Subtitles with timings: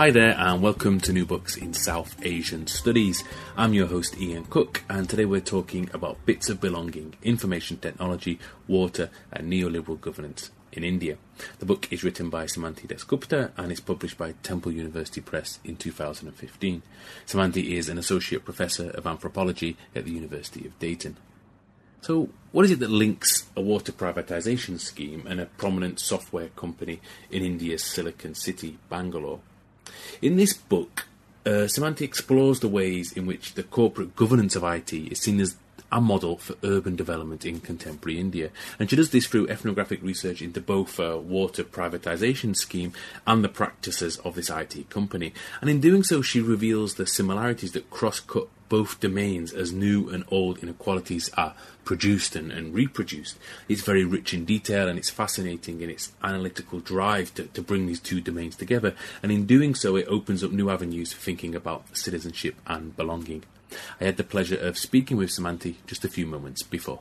[0.00, 3.22] Hi there, and welcome to New Books in South Asian Studies.
[3.54, 8.38] I'm your host, Ian Cook, and today we're talking about bits of belonging, information technology,
[8.66, 11.18] water, and neoliberal governance in India.
[11.58, 15.76] The book is written by Semanti Dasgupta and is published by Temple University Press in
[15.76, 16.80] 2015.
[17.26, 21.18] Semanti is an associate professor of anthropology at the University of Dayton.
[22.00, 27.02] So, what is it that links a water privatization scheme and a prominent software company
[27.30, 29.40] in India's Silicon City, Bangalore?
[30.20, 31.06] In this book,
[31.46, 31.66] uh,
[32.04, 35.56] explores the ways in which the corporate governance of IT is seen as
[35.92, 38.50] a model for urban development in contemporary India.
[38.78, 42.92] And she does this through ethnographic research into both a water privatization scheme
[43.26, 45.32] and the practices of this IT company.
[45.60, 50.08] And in doing so, she reveals the similarities that cross cut both domains as new
[50.08, 53.36] and old inequalities are produced and, and, reproduced.
[53.68, 57.86] It's very rich in detail and it's fascinating in its analytical drive to, to bring
[57.86, 58.94] these two domains together.
[59.24, 63.42] And in doing so, it opens up new avenues for thinking about citizenship and belonging.
[64.00, 67.00] I had the pleasure of speaking with Semanti just a few moments before.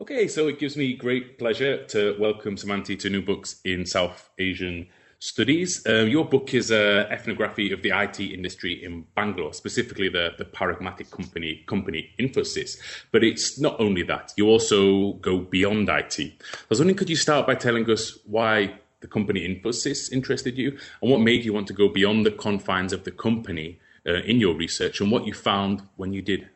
[0.00, 4.30] Okay, so it gives me great pleasure to welcome Semanti to New Books in South
[4.38, 4.88] Asian
[5.20, 5.86] Studies.
[5.86, 10.44] Um, your book is an ethnography of the IT industry in Bangalore, specifically the, the
[10.44, 12.78] paradigmatic company, company Infosys.
[13.12, 16.18] But it's not only that, you also go beyond IT.
[16.18, 16.32] I
[16.68, 21.10] was wondering, could you start by telling us why the company Infosys interested you and
[21.10, 24.54] what made you want to go beyond the confines of the company uh, in your
[24.54, 26.48] research and what you found when you did.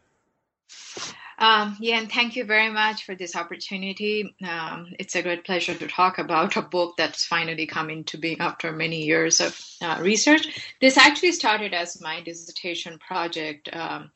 [1.39, 4.35] Um, yeah, and thank you very much for this opportunity.
[4.43, 8.41] Um, it's a great pleasure to talk about a book that's finally come into being
[8.41, 10.75] after many years of uh, research.
[10.81, 13.69] This actually started as my dissertation project.
[13.71, 14.11] Um,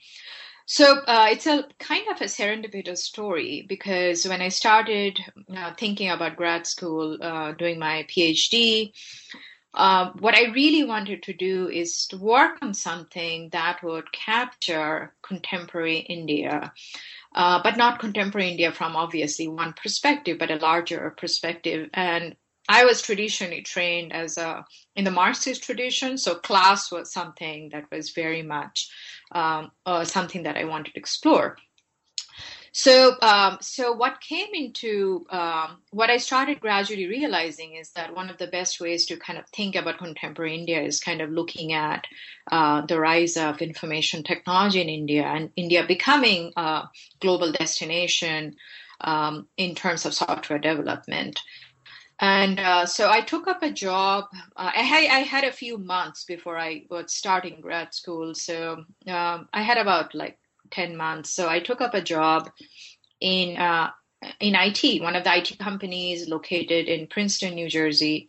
[0.64, 5.18] so uh, it's a kind of a serendipitous story because when I started
[5.54, 8.92] uh, thinking about grad school, uh, doing my PhD,
[9.74, 15.14] uh, what I really wanted to do is to work on something that would capture
[15.22, 16.72] contemporary India,
[17.34, 21.88] uh, but not contemporary India from obviously one perspective, but a larger perspective.
[21.94, 22.34] And
[22.68, 24.64] I was traditionally trained as a
[24.96, 28.88] in the Marxist tradition, so class was something that was very much
[29.32, 31.56] um, uh, something that I wanted to explore.
[32.72, 38.30] So, um, so what came into um, what I started gradually realizing is that one
[38.30, 41.72] of the best ways to kind of think about contemporary India is kind of looking
[41.72, 42.04] at
[42.52, 46.84] uh, the rise of information technology in India and India becoming a
[47.20, 48.54] global destination
[49.00, 51.40] um, in terms of software development.
[52.20, 54.26] And uh, so I took up a job.
[54.54, 58.34] Uh, I, had, I, had, a few months before I was starting grad school.
[58.34, 60.38] So um, I had about like
[60.70, 61.30] 10 months.
[61.30, 62.50] So I took up a job
[63.20, 63.90] in uh,
[64.38, 68.28] in IT, one of the IT companies located in Princeton, New Jersey,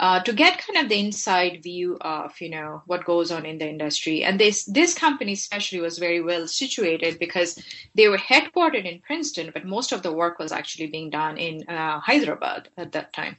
[0.00, 3.58] uh, to get kind of the inside view of you know what goes on in
[3.58, 4.24] the industry.
[4.24, 7.62] And this this company especially was very well situated because
[7.94, 11.68] they were headquartered in Princeton, but most of the work was actually being done in
[11.68, 13.36] uh, Hyderabad at that time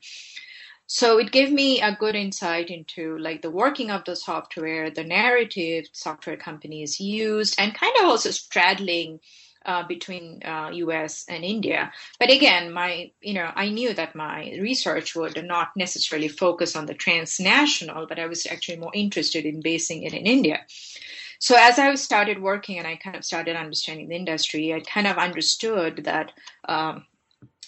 [0.87, 5.03] so it gave me a good insight into like the working of the software the
[5.03, 9.19] narrative software companies used and kind of also straddling
[9.65, 11.91] uh, between uh, us and india.
[12.19, 16.85] But again my you know i knew that my research would not necessarily focus on
[16.85, 20.59] the transnational but i was actually more interested in basing it in india.
[21.39, 25.07] So as i started working and i kind of started understanding the industry i kind
[25.07, 26.33] of understood that
[26.67, 27.05] um,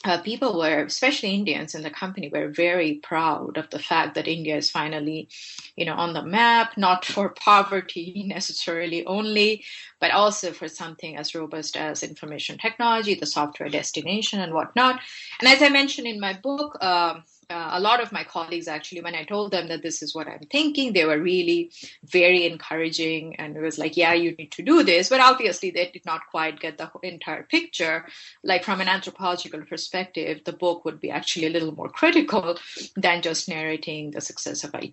[0.06, 4.28] uh, people were, especially Indians in the company, were very proud of the fact that
[4.28, 5.28] India is finally,
[5.76, 9.64] you know, on the map, not for poverty necessarily only,
[10.00, 15.00] but also for something as robust as information technology, the software destination, and whatnot.
[15.40, 19.02] And as I mentioned in my book, um, uh, a lot of my colleagues actually
[19.02, 21.72] when i told them that this is what i'm thinking they were really
[22.04, 25.10] very encouraging and it was like yeah you need to do this.
[25.10, 28.06] But obviously they did not quite get the entire picture.
[28.44, 32.58] Like from an anthropological perspective the book would be actually a little more critical
[32.96, 34.92] than just narrating the success of it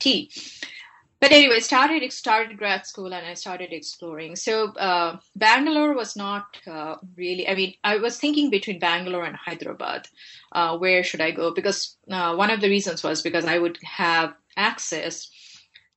[1.22, 4.34] but anyway, started started grad school and I started exploring.
[4.34, 7.48] So uh, Bangalore was not uh, really.
[7.48, 10.08] I mean, I was thinking between Bangalore and Hyderabad.
[10.50, 11.54] Uh, where should I go?
[11.54, 15.30] Because uh, one of the reasons was because I would have access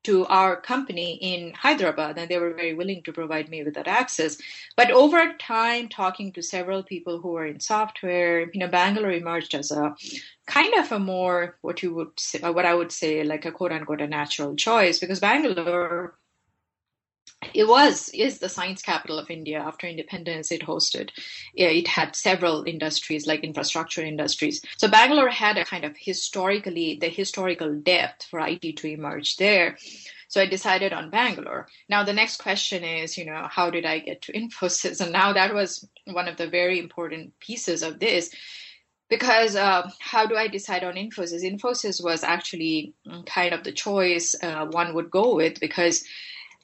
[0.06, 3.88] to our company in Hyderabad, and they were very willing to provide me with that
[3.88, 4.38] access.
[4.78, 9.56] But over time, talking to several people who were in software, you know, Bangalore emerged
[9.56, 9.96] as a
[10.46, 13.72] kind of a more what you would say, what I would say like a quote
[13.72, 16.16] unquote a natural choice because Bangalore
[17.54, 19.60] it was is the science capital of India.
[19.60, 21.10] After independence, it hosted,
[21.54, 24.62] it had several industries like infrastructure industries.
[24.78, 29.78] So Bangalore had a kind of historically the historical depth for IT to emerge there.
[30.28, 31.68] So I decided on Bangalore.
[31.88, 35.02] Now the next question is, you know, how did I get to Infosys?
[35.02, 38.30] And now that was one of the very important pieces of this
[39.10, 41.44] because uh, how do I decide on Infosys?
[41.44, 42.94] Infosys was actually
[43.26, 46.04] kind of the choice uh, one would go with because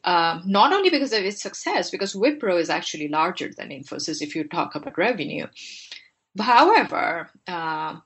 [0.03, 4.35] um, not only because of its success, because Wipro is actually larger than Infosys if
[4.35, 5.47] you talk about revenue.
[6.39, 7.97] However, uh,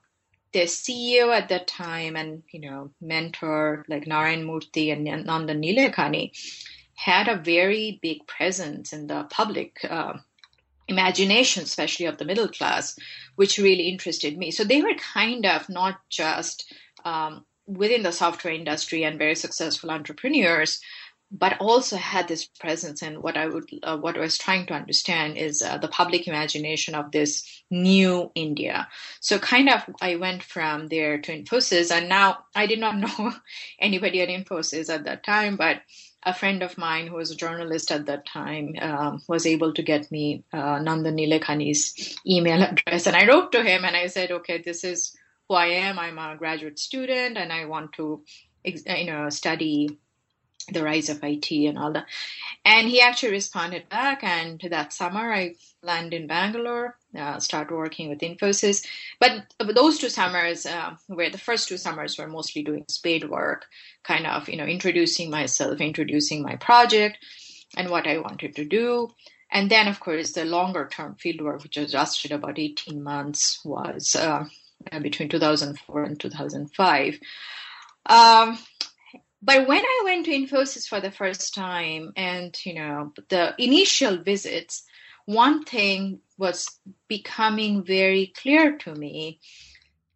[0.52, 6.32] the CEO at that time and you know mentor like Narayan Murthy and Nandan Nilekani
[6.94, 10.14] had a very big presence in the public uh,
[10.88, 12.98] imagination, especially of the middle class,
[13.36, 14.50] which really interested me.
[14.50, 16.72] So they were kind of not just
[17.04, 20.80] um, within the software industry and very successful entrepreneurs,
[21.30, 24.74] but also had this presence and what i would uh, what i was trying to
[24.74, 28.86] understand is uh, the public imagination of this new india
[29.20, 33.32] so kind of i went from there to infosys and now i did not know
[33.80, 35.82] anybody at infosys at that time but
[36.26, 39.82] a friend of mine who was a journalist at that time um, was able to
[39.82, 43.06] get me uh, Nandan Nilekani's email address.
[43.06, 45.16] And I wrote to him and I said, okay, this is
[45.48, 46.00] who I am.
[46.00, 48.24] I'm a graduate student and I want to,
[48.64, 50.00] you know, study
[50.72, 52.06] the rise of IT and all that.
[52.64, 58.08] And he actually responded back, and that summer I landed in Bangalore, uh, started working
[58.08, 58.84] with Infosys.
[59.20, 63.66] But those two summers, uh, where the first two summers were mostly doing spade work,
[64.02, 67.18] kind of you know introducing myself, introducing my project,
[67.76, 69.10] and what I wanted to do.
[69.52, 74.16] And then, of course, the longer term fieldwork, which was lasted about 18 months, was
[74.16, 74.44] uh,
[75.00, 77.20] between 2004 and 2005.
[78.06, 78.58] Um,
[79.46, 84.18] but when I went to Infosys for the first time, and you know the initial
[84.18, 84.82] visits,
[85.24, 86.68] one thing was
[87.08, 89.38] becoming very clear to me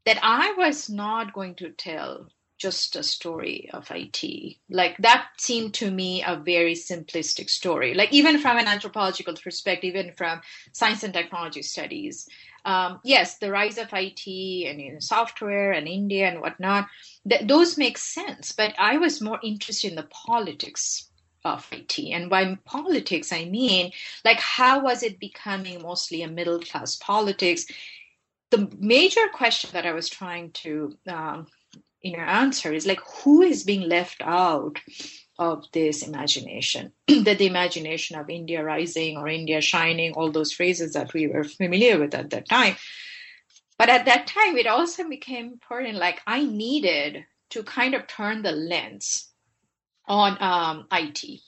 [0.05, 2.27] that I was not going to tell
[2.59, 4.57] just a story of IT.
[4.69, 7.95] Like that seemed to me a very simplistic story.
[7.95, 10.41] Like even from an anthropological perspective, even from
[10.73, 12.29] science and technology studies,
[12.65, 14.27] um, yes, the rise of IT
[14.69, 16.89] and you know, software and India and whatnot,
[17.29, 18.53] th- those make sense.
[18.53, 21.11] But I was more interested in the politics
[21.45, 21.99] of IT.
[22.13, 23.93] And by politics, I mean,
[24.25, 27.67] like, how was it becoming mostly a middle class politics?
[28.51, 31.47] The major question that I was trying to um,
[32.03, 34.79] you know answer is like who is being left out
[35.41, 36.93] of this imagination.
[37.09, 41.45] That the imagination of india rising or india shining all those phrases that we were
[41.45, 42.77] familiar with at that time.
[43.79, 48.43] But at that time it also became important like i needed to kind of turn
[48.43, 49.31] the lens
[50.07, 51.41] on um, it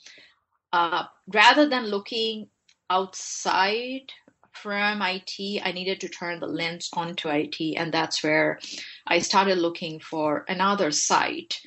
[0.73, 2.47] uh, rather than looking
[2.89, 4.11] outside
[4.53, 8.59] from IT, I needed to turn the lens onto IT, and that's where
[9.05, 11.59] I started looking for another site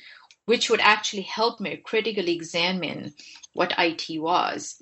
[0.47, 3.13] which would actually help me critically examine
[3.53, 4.77] what IT was.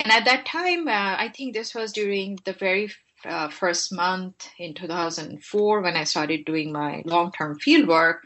[0.00, 2.90] And at that time, uh, I think this was during the very
[3.24, 8.20] uh, first month in 2004 when I started doing my long term fieldwork.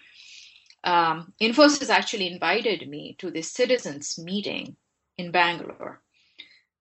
[0.84, 4.76] Um, Infosys actually invited me to this citizens meeting
[5.18, 6.00] in Bangalore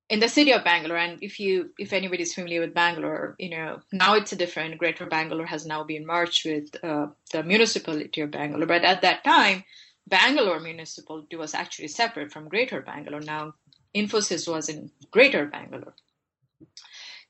[0.10, 3.80] in the city of Bangalore, and if you if anybody's familiar with Bangalore, you know
[3.92, 4.78] now it's a different.
[4.78, 9.24] Greater Bangalore has now been merged with uh, the municipality of Bangalore, but at that
[9.24, 9.64] time,
[10.08, 13.22] Bangalore municipality was actually separate from Greater Bangalore.
[13.22, 13.54] Now,
[13.96, 15.96] Infosys was in Greater Bangalore.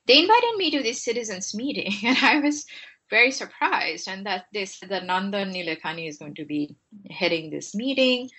[0.06, 2.64] They invited me to this citizens meeting, and I was
[3.10, 4.08] very surprised.
[4.08, 6.76] And that said that Nandan Nilekani is going to be
[7.10, 8.30] heading this meeting.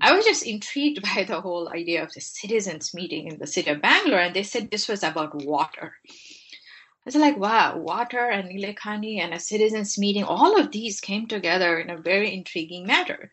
[0.00, 3.70] I was just intrigued by the whole idea of the citizens meeting in the city
[3.70, 5.94] of Bangalore, and they said this was about water.
[6.08, 11.26] I was like, wow, water and Nilekani and a citizens meeting, all of these came
[11.26, 13.30] together in a very intriguing manner.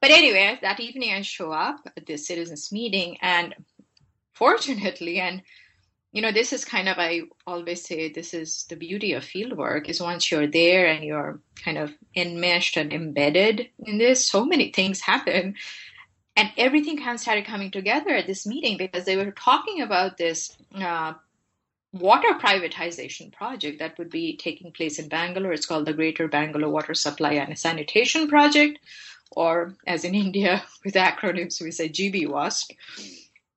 [0.00, 3.54] But anyway, that evening I show up at the citizens meeting, and
[4.32, 5.42] fortunately, and
[6.12, 9.88] you know, this is kind of I always say this is the beauty of fieldwork
[9.88, 14.72] is once you're there and you're kind of enmeshed and embedded in this, so many
[14.72, 15.54] things happen
[16.40, 20.16] and everything kind of started coming together at this meeting because they were talking about
[20.16, 21.12] this uh,
[21.92, 25.52] water privatization project that would be taking place in Bangalore.
[25.52, 28.78] It's called the Greater Bangalore Water Supply and Sanitation Project,
[29.32, 32.70] or as in India with acronyms, we say GBWASP.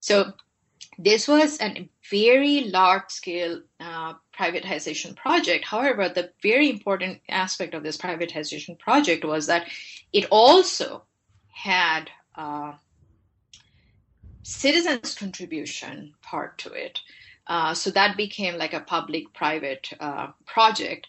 [0.01, 0.33] So
[0.99, 5.63] this was a very large scale uh, privatization project.
[5.63, 9.69] However, the very important aspect of this privatization project was that
[10.11, 11.03] it also
[11.53, 12.73] had uh,
[14.43, 16.99] citizens' contribution part to it.
[17.47, 21.07] Uh, so that became like a public private uh, project.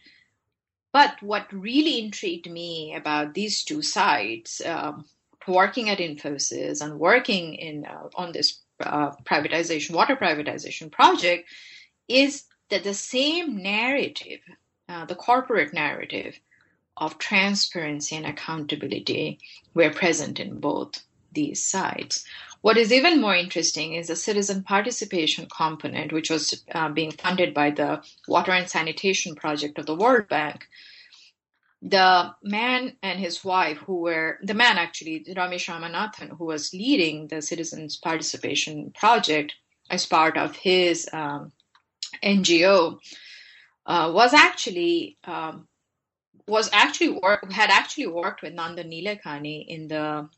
[0.93, 5.05] But what really intrigued me about these two sides, um,
[5.47, 11.49] working at Infosys and working in uh, on this uh, privatization, water privatization project,
[12.09, 14.41] is that the same narrative,
[14.89, 16.39] uh, the corporate narrative
[16.97, 19.39] of transparency and accountability,
[19.75, 21.03] were present in both
[21.35, 22.25] these sites.
[22.63, 27.53] What is even more interesting is the citizen participation component, which was uh, being funded
[27.53, 30.67] by the Water and Sanitation Project of the World Bank.
[31.83, 37.29] The man and his wife, who were the man actually, Ramesh Ramanathan, who was leading
[37.29, 39.55] the citizens participation project
[39.91, 41.53] as part of his um,
[42.23, 42.99] NGO,
[43.85, 45.69] uh, was actually um,
[46.47, 50.29] was actually work had actually worked with Nandan Nilekani in the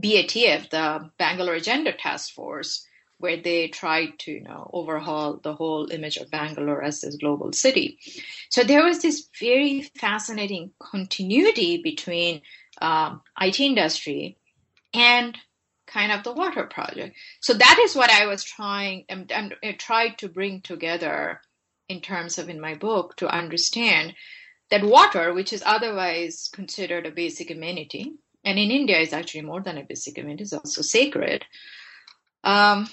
[0.00, 2.86] BATF, the Bangalore Agenda Task Force,
[3.18, 7.52] where they tried to you know overhaul the whole image of Bangalore as this global
[7.52, 7.98] city.
[8.48, 12.42] So there was this very fascinating continuity between
[12.80, 14.38] um, IT industry
[14.94, 15.36] and
[15.86, 17.16] kind of the water project.
[17.40, 21.40] So that is what I was trying and, and I tried to bring together
[21.88, 24.14] in terms of in my book to understand
[24.70, 29.60] that water, which is otherwise considered a basic amenity, and in India is actually more
[29.60, 31.44] than a basic amenity, it's also sacred.
[32.42, 32.88] Um,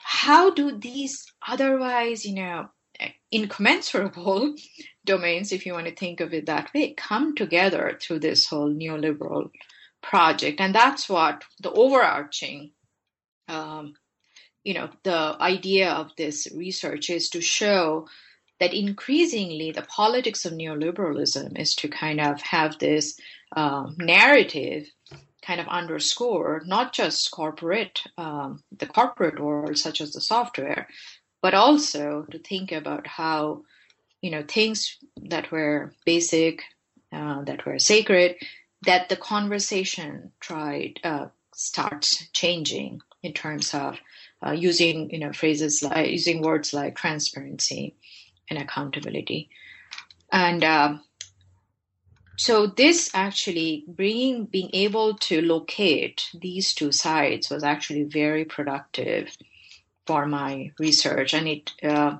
[0.00, 2.68] how do these otherwise, you know,
[3.30, 4.54] incommensurable
[5.04, 8.68] domains, if you want to think of it that way, come together through this whole
[8.68, 9.50] neoliberal
[10.02, 10.60] project?
[10.60, 12.72] And that's what the overarching,
[13.46, 13.94] um,
[14.64, 18.08] you know, the idea of this research is to show
[18.58, 23.18] that increasingly the politics of neoliberalism is to kind of have this
[23.56, 24.86] um, narrative
[25.42, 30.86] kind of underscore not just corporate um, the corporate world such as the software
[31.42, 33.62] but also to think about how
[34.20, 36.62] you know things that were basic
[37.12, 38.36] uh, that were sacred
[38.82, 43.98] that the conversation tried uh, starts changing in terms of
[44.46, 47.94] uh, using you know phrases like using words like transparency
[48.50, 49.48] and accountability.
[50.32, 51.02] And um,
[52.40, 59.36] so this actually bringing being able to locate these two sites was actually very productive
[60.06, 61.72] for my research, and it.
[61.82, 62.16] Uh,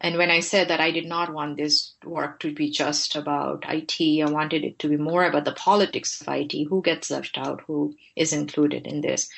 [0.00, 3.64] and when I said that I did not want this work to be just about
[3.68, 7.36] IT, I wanted it to be more about the politics of IT, who gets left
[7.36, 9.28] out, who is included in this.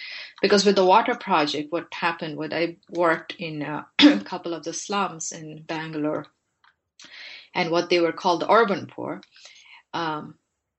[0.43, 3.87] Because with the water project, what happened was I worked in a
[4.25, 6.27] couple of the slums in Bangalore
[7.55, 9.23] and what they were called the urban poor
[9.93, 10.35] um,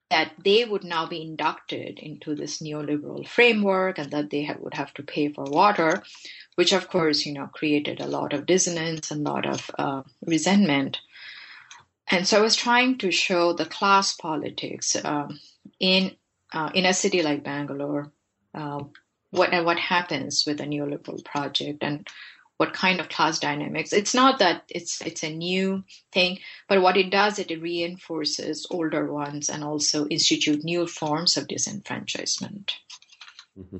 [0.09, 4.93] that they would now be inducted into this neoliberal framework and that they would have
[4.95, 6.01] to pay for water,
[6.55, 10.01] which of course, you know, created a lot of dissonance and a lot of uh,
[10.25, 10.99] resentment.
[12.09, 15.39] And so I was trying to show the class politics um,
[15.79, 16.15] in
[16.51, 18.11] uh, in a city like Bangalore,
[18.55, 18.83] uh,
[19.29, 22.07] what what happens with a neoliberal project and
[22.59, 23.93] what kind of class dynamics.
[23.93, 29.09] It's not that it's it's a new thing, but what it does, it reinforces older
[29.11, 32.71] ones and also institute new forms of disenfranchisement.
[33.57, 33.77] Mm-hmm.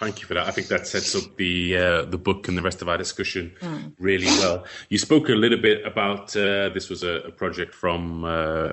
[0.00, 0.46] Thank you for that.
[0.46, 3.52] I think that sets up the uh, the book and the rest of our discussion
[3.60, 3.92] mm.
[3.98, 4.64] really well.
[4.88, 8.70] You spoke a little bit about uh, this was a, a project from uh,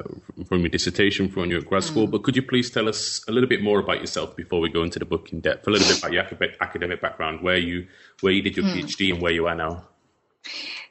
[0.48, 2.12] from your dissertation from your grad school, mm.
[2.12, 4.84] but could you please tell us a little bit more about yourself before we go
[4.84, 5.67] into the book in depth?
[5.67, 6.24] A little bit about your
[6.62, 7.88] academic background, where you
[8.22, 8.84] where you did your mm.
[8.84, 9.84] PhD, and where you are now.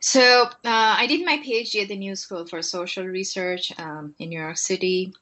[0.01, 4.29] So uh, I did my PhD at the New School for Social Research um, in
[4.29, 5.15] New York City,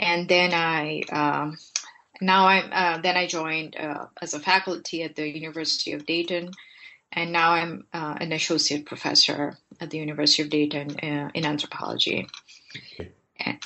[0.00, 1.58] and then I um,
[2.20, 6.50] now I'm uh, then I joined uh, as a faculty at the University of Dayton,
[7.12, 12.26] and now I'm uh, an associate professor at the University of Dayton uh, in anthropology.
[13.40, 13.58] Okay.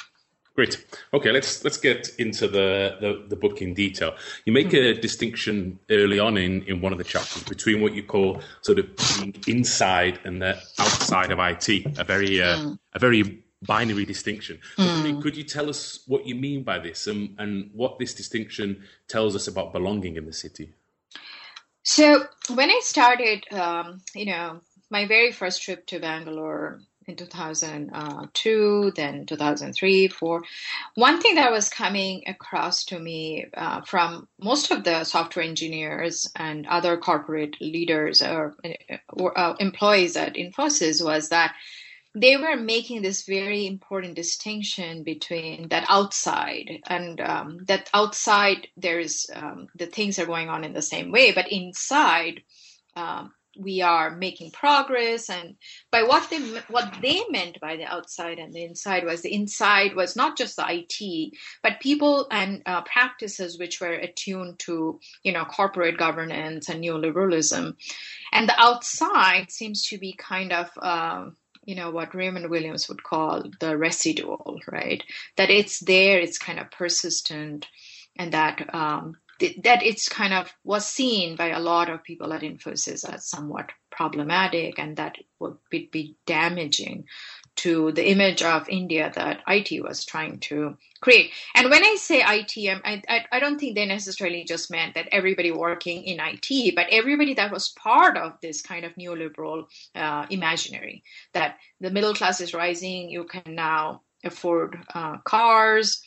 [0.56, 0.84] Great.
[1.14, 4.14] Okay, let's let's get into the, the, the, book in detail.
[4.44, 8.02] You make a distinction early on in, in one of the chapters between what you
[8.02, 11.98] call sort of being inside and the outside of IT.
[11.98, 12.78] A very uh, mm.
[12.92, 14.58] a very binary distinction.
[14.78, 15.22] Mm.
[15.22, 19.36] Could you tell us what you mean by this and, and what this distinction tells
[19.36, 20.72] us about belonging in the city?
[21.82, 22.24] So
[22.54, 29.26] when I started, um, you know, my very first trip to Bangalore in 2002, then
[29.26, 30.42] 2003, 4.
[30.94, 36.30] One thing that was coming across to me uh, from most of the software engineers
[36.36, 38.54] and other corporate leaders or,
[39.08, 41.54] or uh, employees at Infosys was that
[42.14, 49.26] they were making this very important distinction between that outside and um, that outside there's
[49.34, 52.42] um, the things are going on in the same way, but inside
[52.96, 55.28] um, we are making progress.
[55.28, 55.56] And
[55.92, 59.94] by what they what they meant by the outside and the inside was the inside
[59.94, 65.32] was not just the IT but people and uh, practices which were attuned to you
[65.32, 67.76] know corporate governance and neoliberalism.
[68.32, 71.26] And the outside seems to be kind of uh,
[71.64, 75.02] you know what Raymond Williams would call the residual right?
[75.36, 77.68] That it's there it's kind of persistent
[78.16, 82.42] and that um, that it's kind of was seen by a lot of people at
[82.42, 87.04] Infosys as somewhat problematic and that would be damaging
[87.56, 91.30] to the image of India that IT was trying to create.
[91.54, 95.08] And when I say IT, I, I, I, don't think they necessarily just meant that
[95.12, 99.64] everybody working in IT, but everybody that was part of this kind of neoliberal
[99.94, 101.02] uh, imaginary
[101.34, 106.00] that the middle class is rising, you can now afford uh, cars,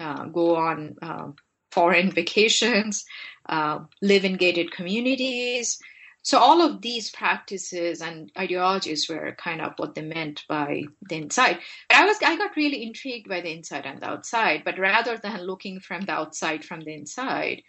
[0.00, 1.28] uh, go on uh,
[1.72, 3.04] foreign vacations,
[3.48, 5.78] uh, live in gated communities.
[6.24, 11.16] So all of these practices and ideologies were kind of what they meant by the
[11.16, 11.58] inside.
[11.90, 15.18] But I was I got really intrigued by the inside and the outside, but rather
[15.18, 17.62] than looking from the outside from the inside,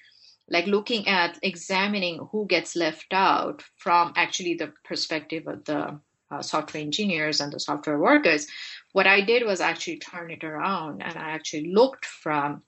[0.49, 5.99] like looking at examining who gets left out from actually the perspective of the
[6.31, 8.47] uh, software engineers and the software workers,
[8.93, 12.63] what I did was actually turn it around and I actually looked from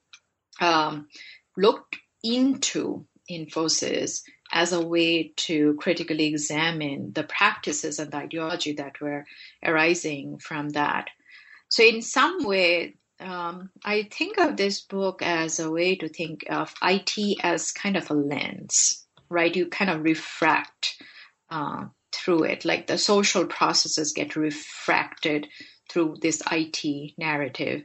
[0.59, 1.07] um,
[1.55, 8.99] looked into Infosys as a way to critically examine the practices and the ideology that
[9.01, 9.25] were
[9.63, 11.09] arising from that.
[11.69, 16.45] So, in some way, um, I think of this book as a way to think
[16.49, 19.55] of IT as kind of a lens, right?
[19.55, 21.01] You kind of refract
[21.49, 25.47] uh, through it, like the social processes get refracted
[25.89, 27.83] through this IT narrative.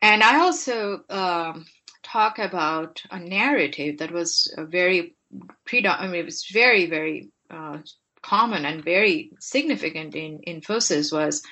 [0.00, 1.66] And I also um,
[2.02, 5.16] talk about a narrative that was very
[5.64, 6.08] predominant.
[6.08, 7.78] I mean, it was very, very uh,
[8.22, 11.42] common and very significant in Infosys was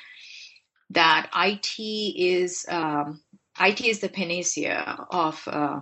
[0.91, 3.21] that IT is um,
[3.61, 5.81] IT is the panacea of uh,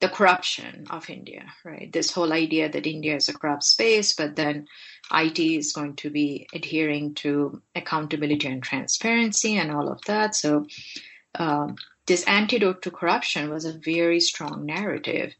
[0.00, 1.92] the corruption of India, right?
[1.92, 4.66] This whole idea that India is a corrupt space, but then
[5.12, 10.36] IT is going to be adhering to accountability and transparency and all of that.
[10.36, 10.66] So
[11.34, 15.34] um, this antidote to corruption was a very strong narrative.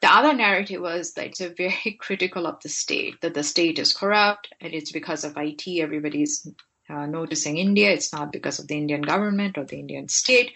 [0.00, 3.78] The other narrative was that it's a very critical of the state, that the state
[3.78, 6.46] is corrupt and it's because of IT everybody's
[6.88, 7.90] uh, noticing India.
[7.90, 10.52] It's not because of the Indian government or the Indian state.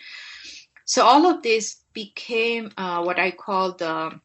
[0.84, 4.20] So all of this became uh, what I call the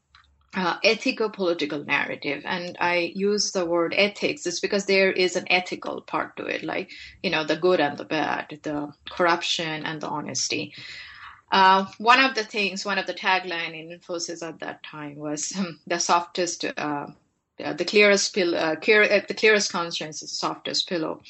[0.56, 5.45] uh, ethical political narrative and i use the word ethics is because there is an
[5.51, 6.89] ethical part to it like
[7.21, 10.73] you know the good and the bad the corruption and the honesty
[11.51, 15.53] uh, one of the things one of the tagline in infosys at that time was
[15.57, 17.07] um, the softest uh,
[17.57, 21.21] the clearest pill, uh, uh, the clearest conscience is softest pillow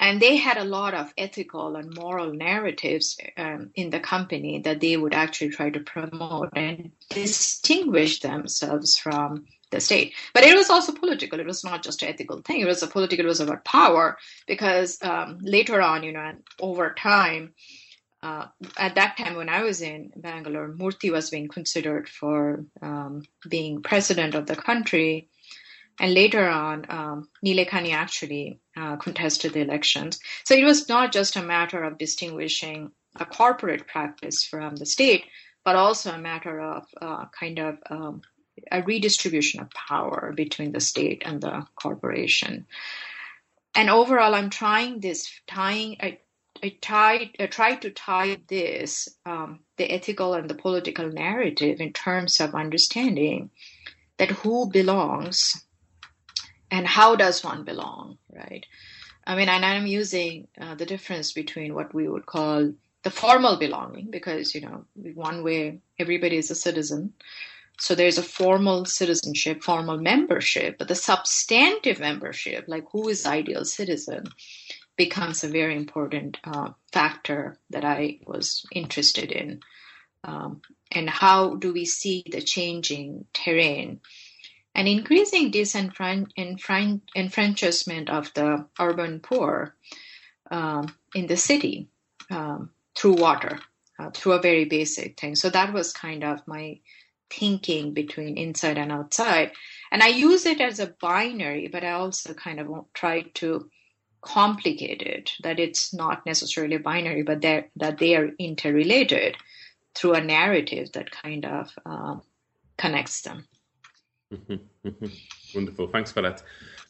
[0.00, 4.80] and they had a lot of ethical and moral narratives um, in the company that
[4.80, 10.14] they would actually try to promote and distinguish themselves from the state.
[10.32, 11.38] But it was also political.
[11.38, 12.60] It was not just an ethical thing.
[12.60, 13.26] It was a political.
[13.26, 17.52] It was about power because um, later on, you know, over time,
[18.22, 23.22] uh, at that time when I was in Bangalore, Murthy was being considered for um,
[23.48, 25.28] being president of the country
[26.00, 30.18] and later on, um, Nilekani actually uh, contested the elections.
[30.44, 35.26] So it was not just a matter of distinguishing a corporate practice from the state,
[35.62, 38.22] but also a matter of uh, kind of um,
[38.72, 42.66] a redistribution of power between the state and the corporation.
[43.74, 46.18] And overall, I'm trying this, tying, I,
[46.62, 51.92] I, tied, I tried to tie this, um, the ethical and the political narrative in
[51.92, 53.50] terms of understanding
[54.18, 55.64] that who belongs
[56.70, 58.64] and how does one belong, right?
[59.26, 63.56] I mean, and I'm using uh, the difference between what we would call the formal
[63.56, 64.84] belonging, because, you know,
[65.14, 67.14] one way everybody is a citizen.
[67.78, 73.64] So there's a formal citizenship, formal membership, but the substantive membership, like who is ideal
[73.64, 74.24] citizen,
[74.96, 79.60] becomes a very important uh, factor that I was interested in.
[80.22, 80.60] Um,
[80.92, 84.00] and how do we see the changing terrain
[84.74, 89.74] and increasing disenfranchisement of the urban poor
[90.50, 91.88] um, in the city
[92.30, 93.58] um, through water,
[93.98, 95.34] uh, through a very basic thing.
[95.34, 96.80] So that was kind of my
[97.30, 99.52] thinking between inside and outside.
[99.92, 103.70] And I use it as a binary, but I also kind of try to
[104.22, 109.36] complicated, that it's not necessarily binary, but that they are interrelated
[109.94, 112.22] through a narrative that kind of um,
[112.76, 113.46] connects them.
[114.32, 115.06] Mm-hmm, mm-hmm.
[115.54, 116.42] Wonderful, thanks for that.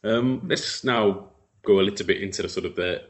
[0.04, 1.28] Um, let's now
[1.62, 3.02] go a little bit into the sort of the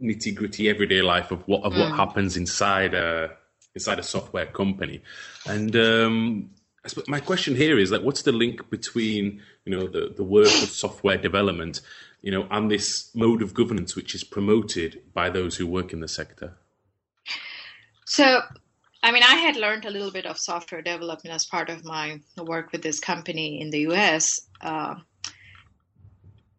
[0.00, 1.96] nitty gritty everyday life of what of what mm.
[1.96, 3.30] happens inside a
[3.74, 5.02] inside a software company,
[5.46, 6.50] and um,
[7.08, 10.68] my question here is like, what's the link between you know the the work of
[10.68, 11.80] software development
[12.24, 16.00] you know, and this mode of governance which is promoted by those who work in
[16.00, 16.54] the sector?
[18.06, 18.40] So,
[19.02, 22.20] I mean, I had learned a little bit of software development as part of my
[22.38, 24.40] work with this company in the US.
[24.62, 24.94] Uh,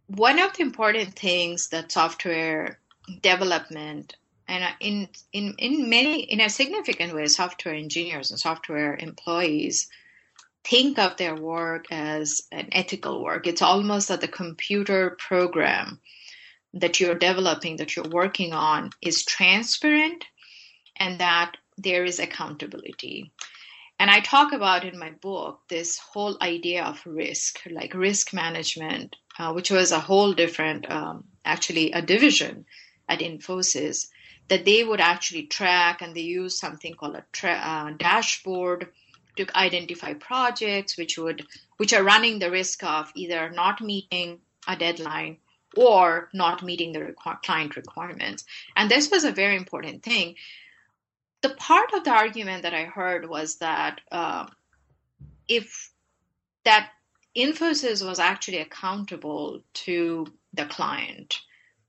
[0.06, 2.78] one of the important things that software
[3.23, 9.89] development and in in in many in a significant way software engineers and software employees
[10.65, 13.47] think of their work as an ethical work.
[13.47, 15.99] It's almost that the computer program
[16.73, 20.25] that you're developing, that you're working on, is transparent
[20.97, 23.32] and that there is accountability.
[23.99, 29.15] And I talk about in my book this whole idea of risk, like risk management,
[29.39, 32.65] uh, which was a whole different, um, actually, a division
[33.08, 34.08] at Infosys
[34.49, 38.89] that they would actually track and they use something called a tra- uh, dashboard
[39.36, 41.45] to identify projects which would
[41.78, 45.38] which are running the risk of either not meeting a deadline
[45.76, 48.45] or not meeting the requ- client requirements.
[48.76, 50.36] And this was a very important thing.
[51.41, 54.48] The part of the argument that I heard was that uh,
[55.48, 55.91] if
[56.63, 56.91] that
[57.38, 61.41] Infosys was actually accountable to the client,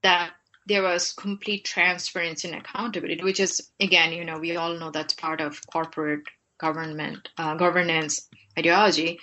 [0.03, 0.33] that
[0.67, 5.13] there was complete transparency and accountability, which is again, you know, we all know that's
[5.13, 6.27] part of corporate
[6.57, 9.19] government uh, governance ideology.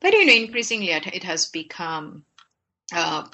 [0.00, 2.24] But you know, increasingly it has become
[2.94, 3.26] uh,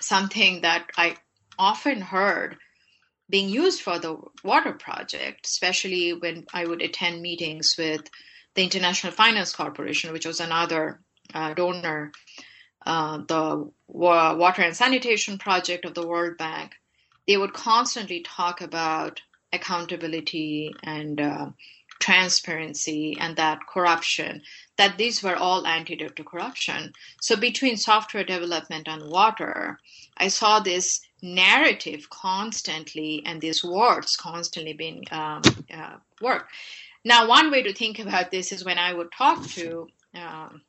[0.00, 1.16] something that I
[1.58, 2.56] often heard
[3.30, 8.02] being used for the water project, especially when I would attend meetings with
[8.54, 11.00] the International Finance Corporation, which was another
[11.32, 12.12] uh, donor,
[12.84, 16.72] uh, the Water and Sanitation Project of the World Bank.
[17.26, 21.50] They would constantly talk about accountability and uh,
[22.02, 24.42] transparency and that corruption,
[24.76, 26.92] that these were all antidote to corruption.
[27.20, 29.78] So between software development and water,
[30.16, 36.50] I saw this narrative constantly and these words constantly being um, uh, worked.
[37.04, 40.62] Now, one way to think about this is when I would talk to um,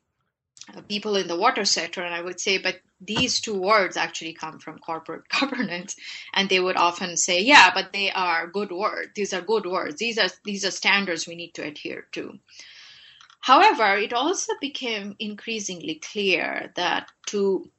[0.88, 4.60] people in the water sector, and I would say, but these two words actually come
[4.60, 5.96] from corporate governance
[6.34, 9.98] and they would often say yeah but they are good words these are good words
[9.98, 12.38] these are these are standards we need to adhere to.
[13.42, 17.70] However it also became increasingly clear that to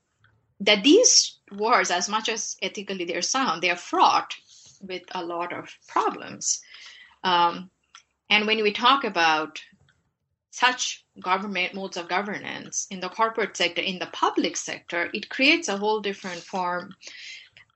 [0.60, 4.34] that these words as much as ethically they're sound they are fraught
[4.80, 6.60] with a lot of problems.
[7.22, 7.70] Um,
[8.28, 9.62] and when we talk about
[10.54, 15.68] such government modes of governance in the corporate sector, in the public sector, it creates
[15.68, 16.94] a whole different form.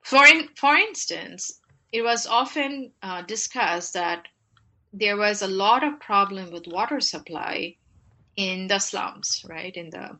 [0.01, 1.59] For, in, for instance,
[1.91, 4.29] it was often uh, discussed that
[4.93, 7.75] there was a lot of problem with water supply
[8.37, 9.75] in the slums, right?
[9.75, 10.17] In the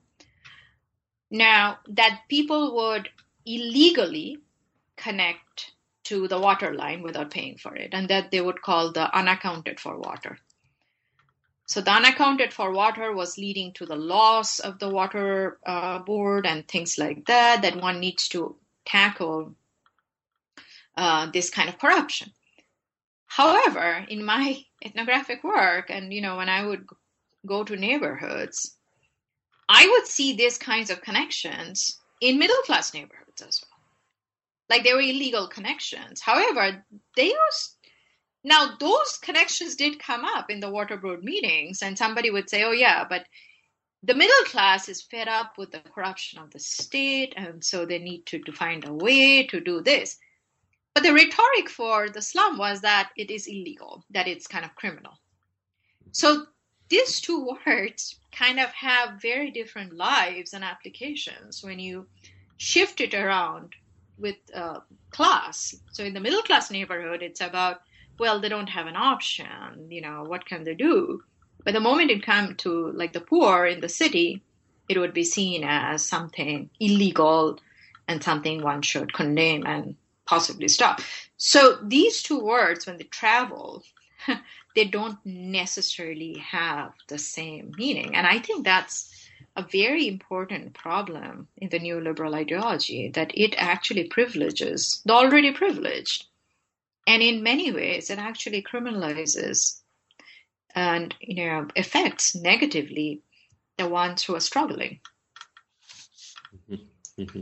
[1.31, 3.07] now that people would
[3.45, 4.37] illegally
[4.97, 5.71] connect
[6.03, 9.79] to the water line without paying for it, and that they would call the unaccounted
[9.79, 10.37] for water.
[11.69, 16.47] So the unaccounted for water was leading to the loss of the water uh, board
[16.47, 18.55] and things like that, that one needs to
[18.85, 19.53] tackle
[20.97, 22.33] uh, this kind of corruption.
[23.27, 26.87] However, in my ethnographic work, and you know, when I would
[27.45, 28.75] go to neighborhoods,
[29.69, 33.79] I would see these kinds of connections in middle class neighborhoods as well.
[34.71, 36.19] Like they were illegal connections.
[36.19, 36.83] However,
[37.15, 37.75] they was
[38.43, 42.63] now, those connections did come up in the water board meetings, and somebody would say,
[42.63, 43.25] oh, yeah, but
[44.03, 47.99] the middle class is fed up with the corruption of the state, and so they
[47.99, 50.17] need to, to find a way to do this.
[50.93, 54.75] But the rhetoric for the slum was that it is illegal, that it's kind of
[54.75, 55.19] criminal.
[56.13, 56.45] So
[56.87, 62.07] these two words kind of have very different lives and applications when you
[62.57, 63.73] shift it around
[64.17, 64.79] with uh,
[65.11, 65.75] class.
[65.91, 67.81] So in the middle class neighborhood, it's about
[68.19, 69.89] well, they don't have an option.
[69.89, 71.23] You know, what can they do?
[71.63, 74.41] But the moment it comes to like the poor in the city,
[74.87, 77.59] it would be seen as something illegal
[78.07, 81.01] and something one should condemn and possibly stop.
[81.37, 83.83] So these two words, when they travel,
[84.75, 88.15] they don't necessarily have the same meaning.
[88.15, 89.13] And I think that's
[89.55, 96.25] a very important problem in the neoliberal ideology that it actually privileges the already privileged.
[97.09, 99.79] And in many ways, it actually criminalizes
[100.75, 103.23] and you know affects negatively
[103.79, 104.99] the ones who are struggling.
[106.55, 107.23] Mm-hmm.
[107.23, 107.39] Mm-hmm.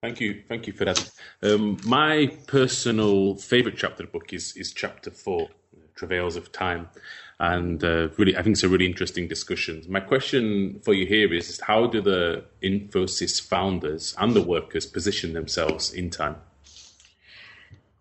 [0.00, 1.10] Thank you, thank you for that.
[1.42, 5.48] Um, my personal favorite chapter of the book is is chapter four,
[5.96, 6.88] Travails of Time,
[7.40, 9.82] and uh, really, I think it's a really interesting discussion.
[9.88, 15.32] My question for you here is: How do the Infosys founders and the workers position
[15.32, 16.36] themselves in time?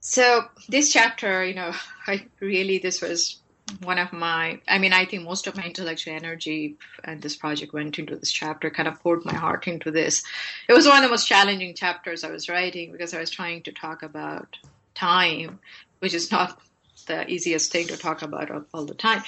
[0.01, 1.73] So this chapter, you know,
[2.07, 3.37] I really this was
[3.83, 7.71] one of my i mean i think most of my intellectual energy and this project
[7.71, 10.23] went into this chapter kind of poured my heart into this.
[10.67, 13.63] It was one of the most challenging chapters i was writing because i was trying
[13.63, 14.57] to talk about
[14.93, 15.59] time
[15.99, 16.59] which is not
[17.07, 19.23] the easiest thing to talk about all, all the time.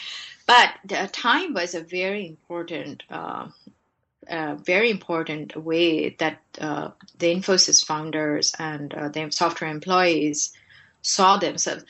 [0.45, 3.47] But the time was a very important uh,
[4.29, 10.53] uh, very important way that uh, the Infosys founders and uh, the software employees
[11.03, 11.85] saw themselves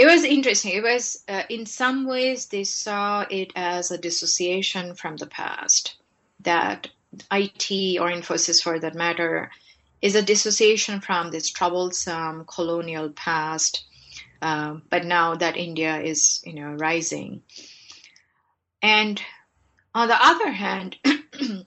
[0.00, 0.72] it was interesting.
[0.72, 5.96] It was, uh, in some ways, they saw it as a dissociation from the past.
[6.40, 6.88] That
[7.30, 9.50] IT or Infosys, for that matter,
[10.00, 13.84] is a dissociation from this troublesome colonial past.
[14.40, 17.42] Um, but now that India is, you know, rising,
[18.80, 19.22] and
[19.94, 20.96] on the other hand,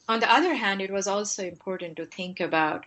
[0.07, 2.85] on the other hand, it was also important to think about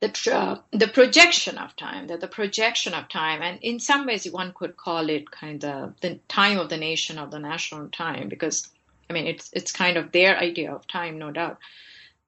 [0.00, 4.30] the uh, the projection of time that the projection of time and in some ways
[4.30, 8.28] one could call it kind of the time of the nation or the national time
[8.28, 8.68] because
[9.08, 11.58] i mean it's it's kind of their idea of time no doubt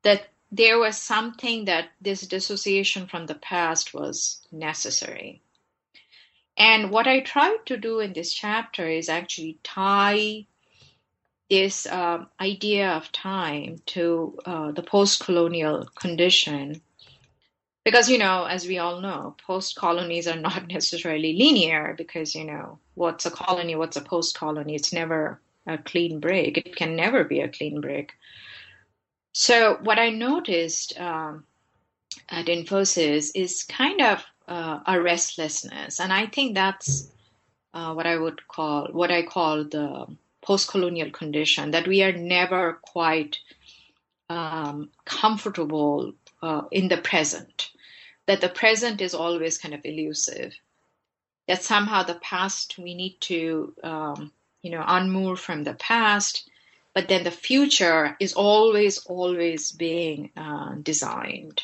[0.02, 5.40] that there was something that this dissociation from the past was necessary.
[6.58, 10.46] And what i tried to do in this chapter is actually tie
[11.48, 16.82] this uh, idea of time to uh, the post-colonial condition
[17.84, 22.44] because you know as we all know post colonies are not necessarily linear because you
[22.44, 26.58] know what's a colony what's a post colony it's never a clean break.
[26.58, 28.12] It can never be a clean break.
[29.32, 31.44] So what i noticed um,
[32.28, 36.00] at infosys is kind of uh, a restlessness.
[36.00, 37.10] And i think that's
[37.72, 40.06] uh, what i would call what i call the
[40.42, 43.38] post-colonial condition that we are never quite
[44.28, 47.70] um, comfortable uh, in the present,
[48.26, 50.54] that the present is always kind of elusive,
[51.48, 54.32] that somehow the past we need to, um,
[54.62, 56.48] you know, unmoor from the past,
[56.94, 61.62] but then the future is always, always being uh, designed.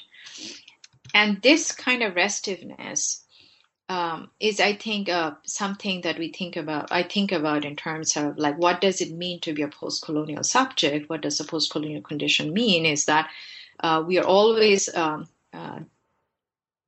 [1.15, 3.23] And this kind of restiveness
[3.89, 6.93] um, is, I think, uh, something that we think about.
[6.93, 10.45] I think about in terms of like, what does it mean to be a post-colonial
[10.45, 11.09] subject?
[11.09, 12.85] What does a post-colonial condition mean?
[12.85, 13.31] Is that
[13.81, 15.29] uh, we are always um,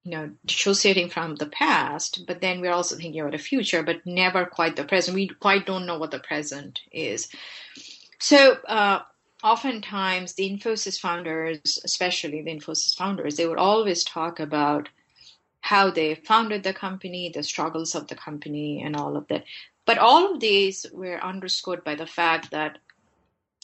[0.04, 4.04] you know dissociating from the past but then we're also thinking about the future but
[4.06, 5.14] never quite the present.
[5.14, 7.28] We quite don't know what the present is.
[8.18, 9.00] So uh,
[9.42, 14.88] oftentimes the infosys founders especially the infosys founders they would always talk about
[15.60, 19.44] how they founded the company the struggles of the company and all of that.
[19.84, 22.78] But all of these were underscored by the fact that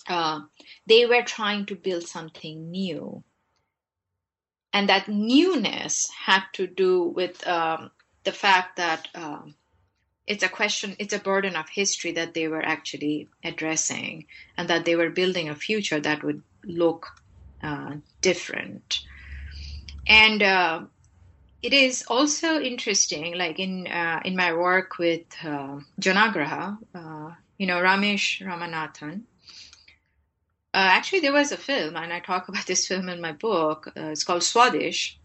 [0.09, 0.41] uh,
[0.87, 3.23] they were trying to build something new.
[4.77, 7.93] And that newness had to do with um,
[8.25, 9.55] the fact that um,
[10.27, 14.27] it's a question, it's a burden of history that they were actually addressing,
[14.59, 17.07] and that they were building a future that would look
[17.63, 19.01] uh, different.
[20.07, 20.81] And uh,
[21.63, 27.67] it is also interesting, like in uh, in my work with uh, Janaagraha, uh, you
[27.67, 29.23] know, Ramesh Ramanathan,
[30.77, 33.91] uh, actually, there was a film, and I talk about this film in my book.
[33.97, 35.19] Uh, it's called Swadesh.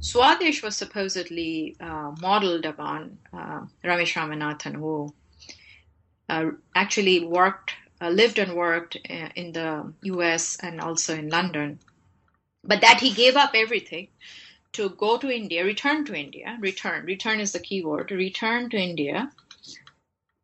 [0.00, 5.14] Swadesh was supposedly uh, modeled upon uh, Ramesh Ramanathan, who
[6.28, 10.56] uh, actually worked, uh, lived and worked in the U.S.
[10.60, 11.78] and also in London,
[12.64, 14.08] but that he gave up everything
[14.72, 17.04] to go to India, return to India, return.
[17.04, 18.10] Return is the key word.
[18.10, 19.30] Return to India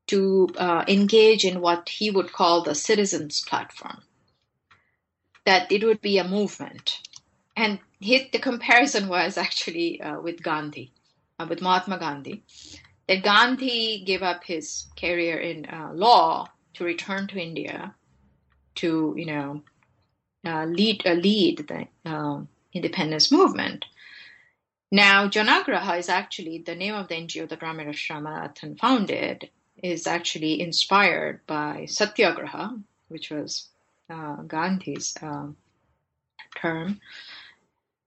[0.06, 0.48] to
[0.86, 4.02] engage in what he would call the citizens platform
[5.46, 7.00] that it would be a movement.
[7.56, 10.92] And the comparison was actually uh, with Gandhi,
[11.38, 12.42] uh, with Mahatma Gandhi.
[13.08, 17.94] That Gandhi gave up his career in uh, law to return to India
[18.76, 19.62] to, you know,
[20.44, 23.84] uh, lead uh, lead the um, independence movement.
[24.92, 29.50] Now, Janaagraha is actually the name of the NGO that Ramesh Ramanathan founded
[29.82, 32.78] is actually inspired by Satyagraha,
[33.08, 33.68] which was
[34.08, 35.56] Gandhi's um,
[36.56, 37.00] term.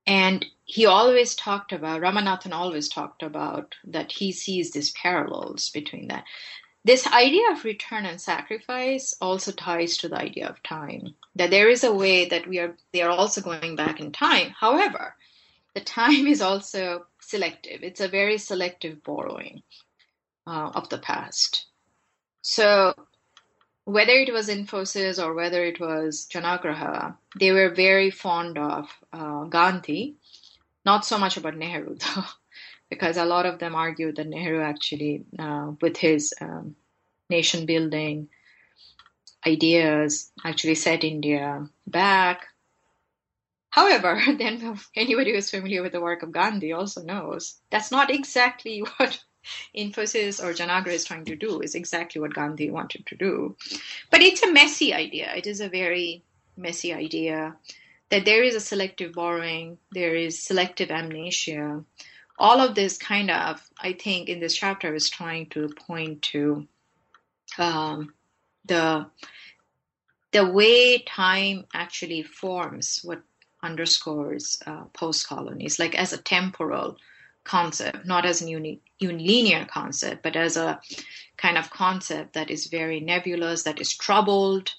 [0.05, 6.07] And he always talked about, Ramanathan always talked about that he sees these parallels between
[6.07, 6.23] that.
[6.85, 11.15] This idea of return and sacrifice also ties to the idea of time.
[11.35, 14.53] That there is a way that we are they are also going back in time.
[14.57, 15.15] However,
[15.75, 17.83] the time is also selective.
[17.83, 19.61] It's a very selective borrowing
[20.47, 21.67] uh, of the past.
[22.41, 22.95] So
[23.89, 29.45] whether it was Infosys or whether it was Janaagraha, they were very fond of uh,
[29.45, 30.15] Gandhi,
[30.85, 32.23] not so much about Nehru though,
[32.89, 36.75] because a lot of them argued that Nehru actually, uh, with his um,
[37.29, 38.29] nation building
[39.45, 42.45] ideas, actually set India back.
[43.71, 48.79] However, then anybody who's familiar with the work of Gandhi also knows that's not exactly
[48.97, 49.23] what
[49.75, 53.55] Infosys or Janaagraha is trying to do is exactly what Gandhi wanted to do.
[54.11, 55.33] But it's a messy idea.
[55.35, 56.23] It is a very
[56.57, 57.55] messy idea
[58.09, 61.83] that there is a selective borrowing, there is selective amnesia.
[62.37, 66.67] All of this kind of, I think, in this chapter is trying to point to
[67.57, 68.13] um,
[68.65, 69.07] the
[70.31, 73.21] the way time actually forms what
[73.63, 76.97] underscores uh, post colonies, like as a temporal
[77.49, 80.79] concept, not as a uni- unilinear concept, but as a
[81.37, 84.71] kind of concept that is very nebulous, that is troubled,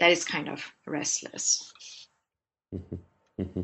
[0.00, 1.72] that is kind of restless.
[2.74, 3.42] Mm-hmm.
[3.42, 3.60] Mm-hmm.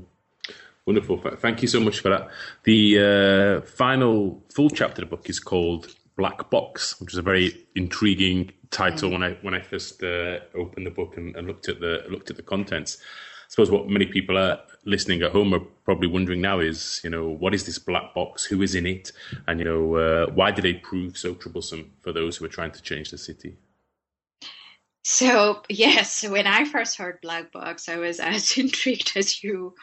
[0.87, 1.19] Wonderful.
[1.39, 2.29] Thank you so much for that.
[2.65, 7.23] The uh, final full chapter of the book is called Black Box, which is a
[7.23, 9.23] very intriguing title mm-hmm.
[9.23, 12.31] when I when I first uh, opened the book and, and, looked at the looked
[12.31, 12.99] at the contents.
[13.53, 17.29] Suppose what many people are listening at home are probably wondering now is, you know,
[17.29, 18.47] what is this black box?
[18.47, 19.13] Who is in it?
[19.47, 22.71] And, you know, uh, why did it prove so troublesome for those who are trying
[22.71, 23.59] to change the city?
[25.05, 29.75] So, yes, when I first heard black box, I was as intrigued as you.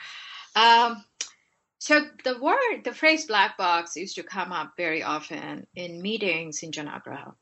[0.55, 1.05] Um,
[1.77, 6.63] so the word, the phrase black box used to come up very often in meetings
[6.63, 7.36] in Janaagraha.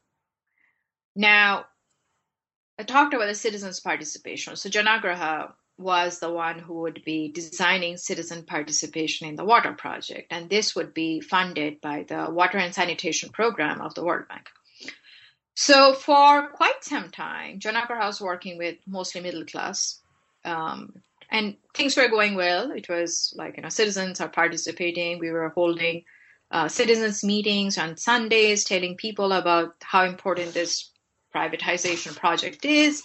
[1.16, 1.68] Now,
[2.78, 4.58] I talked about the citizens' participation.
[4.58, 10.28] So Janaagraha was the one who would be designing citizen participation in the water project,
[10.32, 14.50] and this would be funded by the Water and Sanitation Program of the World Bank.
[15.56, 20.00] So, for quite some time, Janaagraha was working with mostly middle class,
[20.46, 20.94] um,
[21.30, 22.72] and things were going well.
[22.72, 25.20] It was like, you know, citizens are participating.
[25.20, 26.04] We were holding
[26.50, 30.90] uh, citizens' meetings on Sundays, telling people about how important this
[31.36, 33.04] privatization project is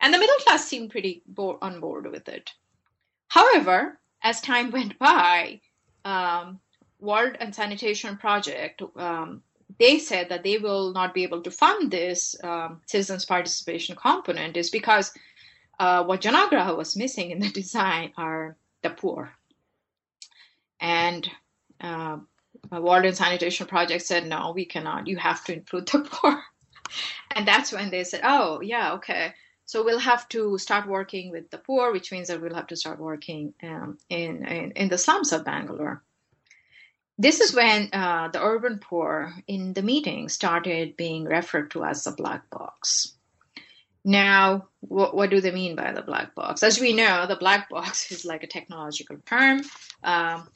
[0.00, 2.52] and the middle class seemed pretty bo- on board with it.
[3.28, 5.60] However, as time went by,
[6.04, 6.60] um,
[7.00, 9.42] World and Sanitation Project, um,
[9.78, 14.56] they said that they will not be able to fund this um, citizens' participation component
[14.56, 15.12] is because
[15.78, 19.30] uh, what Janaagraha was missing in the design are the poor.
[20.80, 21.28] And
[21.80, 22.18] uh,
[22.70, 25.06] World and Sanitation Project said, no, we cannot.
[25.06, 26.42] You have to include the poor.
[27.32, 29.34] and that's when they said, oh, yeah, okay.
[29.68, 32.76] So we'll have to start working with the poor, which means that we'll have to
[32.76, 36.02] start working um, in, in, in the slums of Bangalore.
[37.18, 42.04] This is when uh, the urban poor in the meeting started being referred to as
[42.04, 43.12] the black box.
[44.06, 46.62] Now, what, what, do they mean by the black box?
[46.62, 49.60] As we know, the black box is like a technological term.
[50.02, 50.48] Um,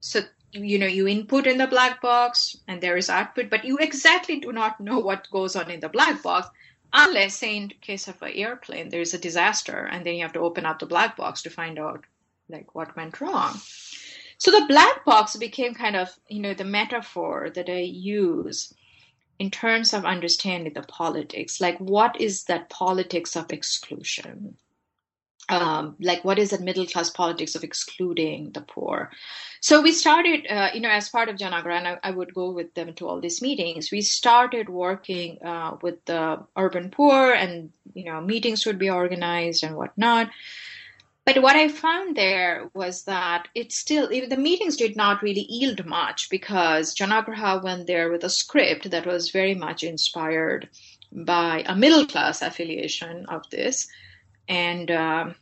[0.00, 3.76] so, you know, you input in the black box and there is output, but you
[3.76, 6.48] exactly do not know what goes on in the black box
[6.92, 10.40] unless say in case of an airplane there's a disaster and then you have to
[10.40, 12.04] open up the black box to find out
[12.48, 13.60] like what went wrong.
[14.38, 18.72] So the black box became kind of you know the metaphor that i use
[19.38, 21.60] in terms of understanding the politics.
[21.60, 24.56] Like what is that politics of exclusion
[25.48, 29.10] um, like what is that middle class politics of excluding the poor?
[29.60, 32.50] So we started uh, you know as part of Janaagraha and I, I, would go
[32.50, 33.90] with them to all these meetings.
[33.90, 39.64] We started working uh, with the urban poor and you know meetings would be organized
[39.64, 40.30] and whatnot.
[41.24, 45.84] But what i found there was that it still the meetings did not really yield
[45.84, 50.70] much because Janaagraha went there with a script that was very much inspired
[51.12, 53.88] by a middle class affiliation of this
[54.48, 55.34] and um,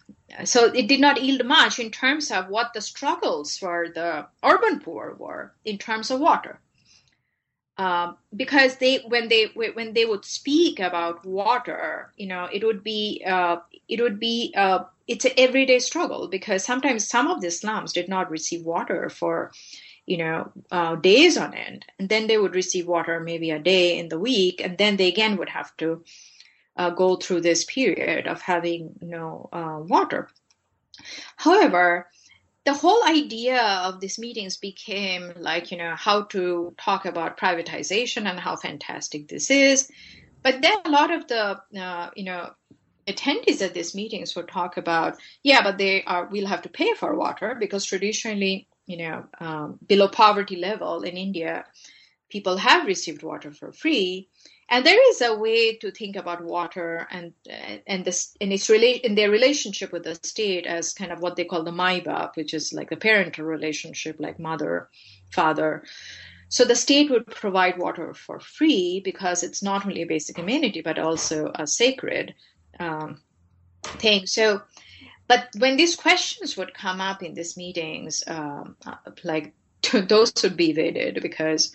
[0.44, 4.80] so it did not yield much in terms of what the struggles for the urban
[4.80, 6.61] poor were in terms of water.
[7.78, 12.82] Um, because they when they when they would speak about water, you know, it would
[12.82, 17.50] be uh, it would be uh, it's an everyday struggle because sometimes some of the
[17.50, 19.52] slums did not receive water for
[20.07, 23.98] you know uh, days on end, and then they would receive water maybe a day
[23.98, 26.02] in the week, and then they again would have to
[26.76, 30.28] uh, go through this period of having no uh, water.
[31.36, 32.08] However,
[32.64, 38.28] the whole idea of these meetings became like, you know, how to talk about privatization
[38.28, 39.90] and how fantastic this is.
[40.42, 42.50] But then a lot of the, uh, you know,
[43.06, 46.92] attendees at these meetings would talk about, yeah, but they are, we'll have to pay
[46.94, 51.64] for water because traditionally, you know, um, below poverty level in India,
[52.28, 54.28] people have received water for free
[54.68, 57.32] and there is a way to think about water and
[57.86, 61.36] and this and its rela- in their relationship with the state as kind of what
[61.36, 64.88] they call the maibap, which is like the parental relationship, like mother,
[65.30, 65.84] father.
[66.48, 70.80] So the state would provide water for free because it's not only a basic amenity
[70.80, 72.34] but also a sacred
[72.80, 73.20] um,
[73.82, 74.26] thing.
[74.26, 74.62] So,
[75.28, 78.76] but when these questions would come up in these meetings, um,
[79.22, 79.54] like
[79.92, 81.72] those would be evaded because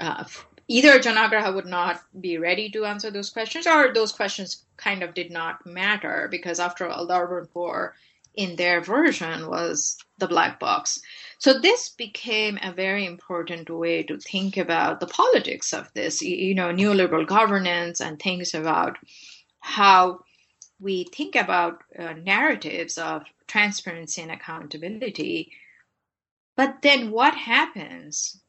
[0.00, 0.24] uh,
[0.68, 5.14] either Janaagraha would not be ready to answer those questions, or those questions kind of
[5.14, 7.06] did not matter because, after all,
[7.52, 7.94] poor
[8.34, 11.00] in their version was the black box.
[11.38, 16.54] So this became a very important way to think about the politics of this, you
[16.54, 18.98] know, neoliberal governance and things about
[19.60, 20.20] how
[20.80, 25.52] we think about uh, narratives of transparency and accountability.
[26.56, 28.40] But then what happens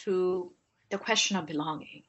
[0.00, 0.52] to
[0.90, 2.02] the question of belonging.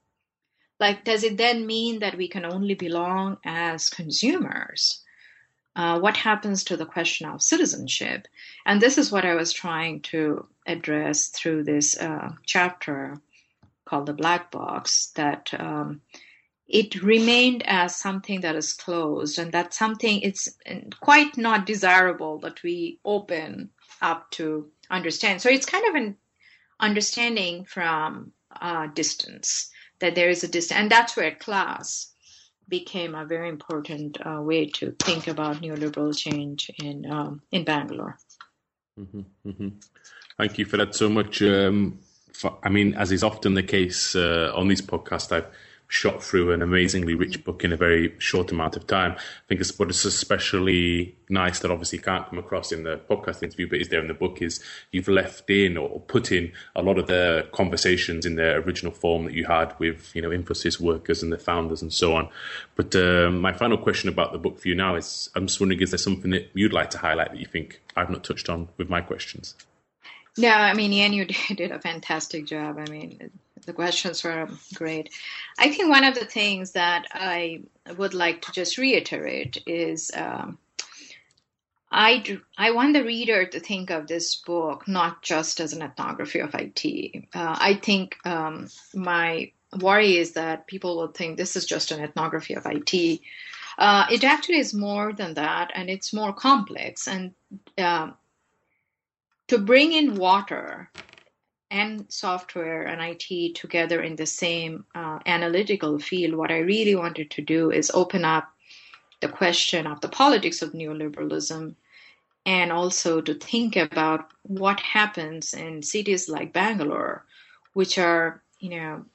[0.80, 5.02] Like, does it then mean that we can only belong as consumers?
[5.76, 8.28] Uh, what happens to the question of citizenship?
[8.66, 13.22] And this is what I was trying to address through this uh, chapter
[13.86, 16.02] called the black box that um,
[16.68, 20.50] it remained as something that is closed and that something it's
[21.00, 23.70] quite not desirable that we open
[24.02, 26.18] up to understand so it's kind of an
[26.80, 28.32] understanding from
[28.62, 30.80] uh, distance, that there is a distance.
[30.80, 32.12] And that's where class
[32.68, 38.18] became a very important uh, way to think about neoliberal change in, um, in Bangalore.
[39.00, 39.68] Mm-hmm, mm-hmm.
[40.38, 41.42] Thank you for that so much.
[41.42, 42.00] Um,
[42.34, 45.48] for, I mean, as is often the case uh, on these podcasts, I've
[45.88, 49.14] shot through an amazingly rich book in a very short amount of time.
[49.14, 53.44] I think it's what is especially nice that obviously can't come across in the podcast
[53.44, 54.60] interview, but is there in the book is
[54.92, 59.26] you've left in or put in a lot of the conversations in their original form
[59.26, 62.30] that you had with you know Infosys workers and the founders and so on.
[62.76, 65.82] But um, my final question about the book for you now is I'm just wondering
[65.82, 68.70] is there something that you'd like to highlight that you think I've not touched on
[68.78, 69.56] with my questions?
[70.38, 71.26] No, I mean, Ian, you
[71.56, 72.78] did a fantastic job.
[72.78, 73.32] I mean,
[73.66, 75.10] the questions were great.
[75.58, 77.62] I think one of the things that I
[77.98, 80.58] would like to just reiterate is um,
[81.92, 86.40] I, I want the reader to think of this book not just as an ethnography
[86.40, 87.26] of IT.
[87.34, 92.02] Uh, I think um, my worry is that people will think this is just an
[92.02, 93.22] ethnography of IT.
[93.78, 97.08] Uh, it actually is more than that, and it's more complex.
[97.08, 97.34] And
[97.78, 98.12] uh,
[99.48, 100.90] to bring in water
[101.76, 107.30] and software and IT together in the same uh, analytical field, what I really wanted
[107.32, 108.48] to do is open up
[109.20, 111.76] the question of the politics of neoliberalism
[112.46, 117.26] and also to think about what happens in cities like Bangalore,
[117.74, 119.06] which are, you know,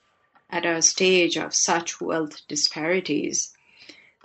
[0.50, 3.54] at a stage of such wealth disparities.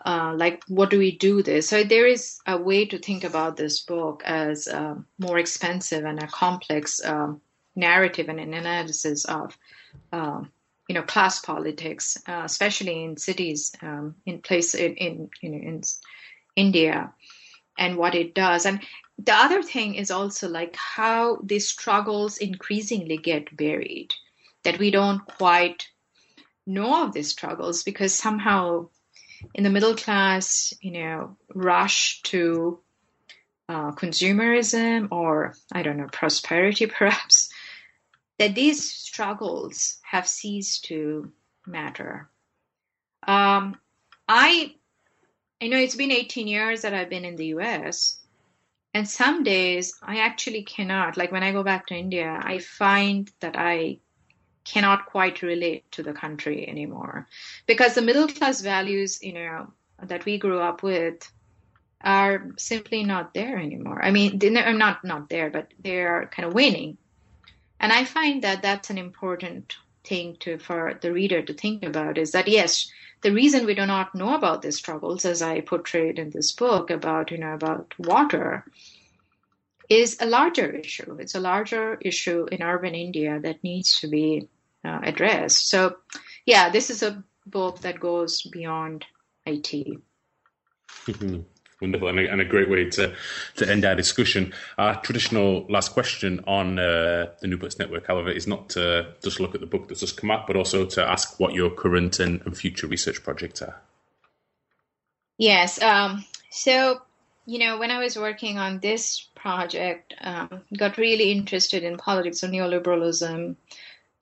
[0.05, 1.69] Uh, like, what do we do this?
[1.69, 6.21] So there is a way to think about this book as uh, more expensive and
[6.21, 7.41] a complex um,
[7.75, 9.57] narrative and an analysis of
[10.11, 10.51] um,
[10.87, 15.57] you know class politics, uh, especially in cities um, in place in, in you know
[15.57, 15.81] in
[16.55, 17.13] India,
[17.77, 18.65] and what it does.
[18.65, 18.81] And
[19.17, 24.13] the other thing is also like how these struggles increasingly get buried,
[24.63, 25.87] that we don't quite
[26.67, 28.89] know of these struggles because somehow
[29.53, 32.79] in the middle class, you know, rush to
[33.69, 37.49] uh, consumerism or I don't know prosperity perhaps
[38.37, 41.31] that these struggles have ceased to
[41.65, 42.29] matter.
[43.27, 43.77] Um,
[44.27, 44.75] I,
[45.61, 48.19] I know it's been 18 years that I've been in the US,
[48.93, 51.17] and some days I actually cannot.
[51.17, 53.99] Like when I go back to India, I find that I
[54.63, 57.27] cannot quite relate to the country anymore
[57.67, 59.71] because the middle class values, you know,
[60.01, 61.31] that we grew up with
[62.01, 64.03] are simply not there anymore.
[64.03, 66.97] I mean, they're not not there, but they are kind of waning.
[67.79, 72.17] And I find that that's an important thing to for the reader to think about
[72.17, 76.19] is that yes, the reason we do not know about these struggles, as I portrayed
[76.19, 78.65] in this book about you know about water,
[79.89, 81.17] is a larger issue.
[81.19, 84.47] It's a larger issue in urban India that needs to be
[84.83, 85.69] uh, addressed.
[85.69, 85.97] So,
[86.45, 89.05] yeah, this is a book that goes beyond
[89.45, 90.01] IT.
[91.07, 91.41] Mm-hmm.
[91.81, 93.13] Wonderful, and a, and a, great way to,
[93.57, 94.53] to end our discussion.
[94.77, 99.41] Our traditional last question on uh, the New Books Network, however, is not to just
[99.41, 102.19] look at the book that's just come out, but also to ask what your current
[102.19, 103.75] and, and future research projects are.
[105.37, 105.81] Yes.
[105.81, 107.01] Um, so,
[107.45, 112.41] you know, when I was working on this project, um, got really interested in politics
[112.41, 113.57] of neoliberalism,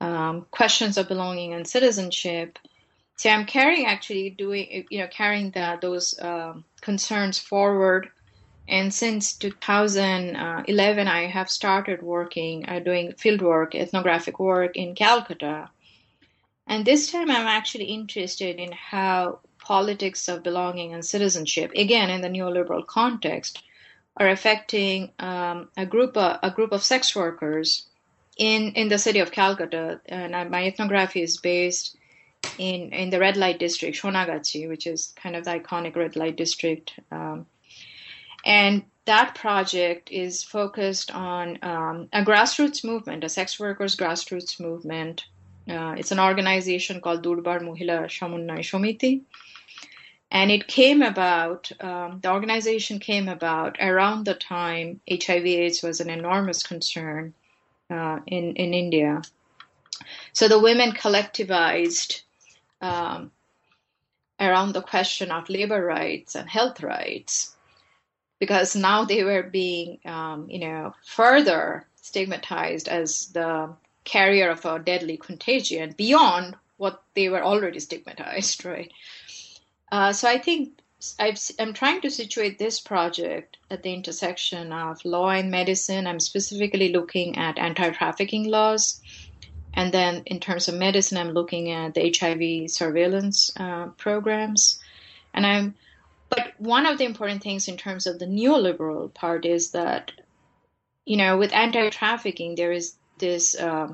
[0.00, 2.58] um, questions of belonging and citizenship.
[3.16, 8.08] So I'm carrying actually doing, you know, carrying that those um, concerns forward.
[8.68, 15.70] And since 2011, I have started working, uh, doing fieldwork, ethnographic work in Calcutta.
[16.66, 22.20] And this time I'm actually interested in how politics of belonging and citizenship, again in
[22.20, 23.62] the neoliberal context,
[24.16, 27.86] are affecting um, a group of, a group of sex workers
[28.38, 30.00] in in the city of Calcutta.
[30.06, 31.96] And I, my ethnography is based
[32.58, 36.36] in in the red light district, Sonagachi, which is kind of the iconic red light
[36.36, 36.92] district.
[37.10, 37.46] Um,
[38.44, 45.24] and that project is focused on um, a grassroots movement, a sex workers grassroots movement.
[45.68, 49.22] Uh, it's an organization called Durbar Mohila Shamunnay Shomiti.
[50.30, 56.00] And it came about, um, the organization came about around the time HIV AIDS was
[56.00, 57.34] an enormous concern
[57.88, 59.22] uh, in, in India.
[60.32, 62.22] So the women collectivized
[62.80, 63.30] um,
[64.40, 67.54] around the question of labor rights and health rights
[68.40, 74.78] because now they were being, um, you know, further stigmatized as the carrier of a
[74.78, 78.92] deadly contagion beyond what they were already stigmatized, right?
[79.90, 80.80] Uh, so I think
[81.18, 86.06] i am trying to situate this project at the intersection of law and medicine.
[86.06, 89.02] I'm specifically looking at anti trafficking laws
[89.74, 94.78] and then in terms of medicine, I'm looking at the HIV surveillance uh, programs.
[95.34, 95.74] And I'm,
[96.28, 100.12] but one of the important things in terms of the neoliberal part is that,
[101.04, 103.92] you know, with anti trafficking, there is this uh,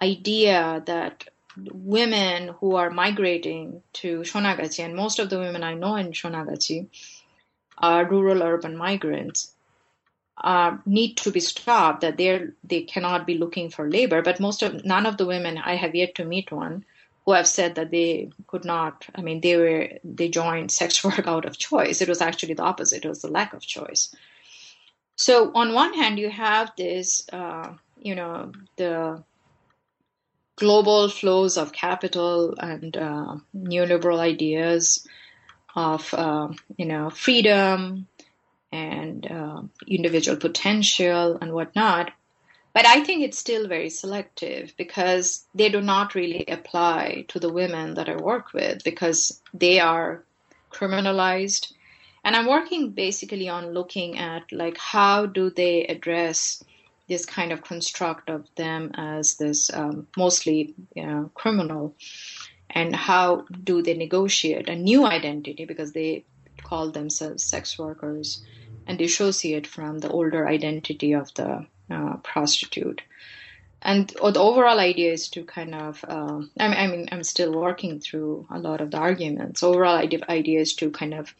[0.00, 5.96] idea that women who are migrating to Sonagachi, and most of the women I know
[5.96, 6.88] in Sonagachi
[7.78, 9.54] are rural urban migrants,
[10.42, 14.22] uh, need to be stopped that they they cannot be looking for labor.
[14.22, 16.84] But most of none of the women i have yet to meet one
[17.24, 21.26] who have said that they could not i mean they were they joined sex work
[21.26, 22.00] out of choice.
[22.00, 23.04] It was actually the opposite.
[23.04, 24.14] It was the lack of choice.
[25.16, 29.22] So on one hand you have this uh, you know the
[30.56, 35.06] global flows of capital and uh, neoliberal ideas
[35.74, 38.06] of uh, you know freedom
[38.72, 42.12] and uh, individual potential and whatnot.
[42.72, 47.52] But I think it's still very selective because they do not really apply to the
[47.52, 50.22] women that I work with because they are
[50.70, 51.72] criminalized.
[52.22, 56.62] And I'm working basically on looking at like how do they address
[57.08, 61.96] this kind of construct of them as this um, mostly you know, criminal
[62.70, 66.24] and how do they negotiate a new identity because they
[66.62, 68.44] call themselves sex workers
[68.90, 73.02] and dissociate from the older identity of the uh, prostitute.
[73.82, 78.46] And the overall idea is to kind of, uh, I, mean, I'm still working through
[78.50, 79.62] a lot of the arguments.
[79.62, 81.32] Overall idea, idea is to kind of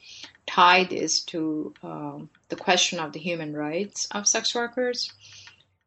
[0.47, 5.13] tie this to um, the question of the human rights of sex workers.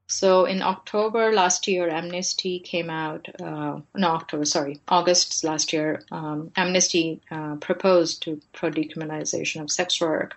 [0.07, 3.27] So in October last year, Amnesty came out.
[3.41, 6.03] Uh, no, October, sorry, August last year.
[6.11, 10.35] Um, Amnesty uh, proposed to pro decriminalization of sex work,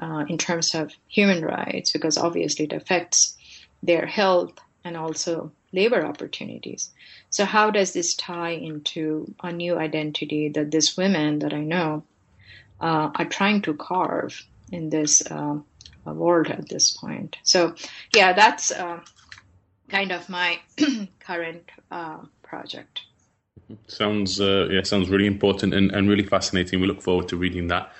[0.00, 3.36] uh, in terms of human rights because obviously it affects
[3.82, 6.90] their health and also labor opportunities.
[7.30, 12.04] So, how does this tie into a new identity that these women that I know
[12.80, 15.58] uh, are trying to carve in this uh,
[16.04, 17.36] world at this point?
[17.42, 17.74] So,
[18.14, 19.00] yeah, that's uh,
[19.88, 20.60] kind of my
[21.20, 23.00] current uh, project.
[23.88, 26.80] Sounds uh, yeah, sounds really important and, and really fascinating.
[26.80, 27.92] We look forward to reading that